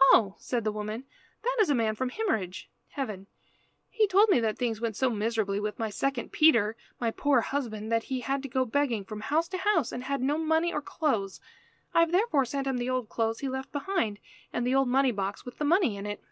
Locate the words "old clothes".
12.88-13.40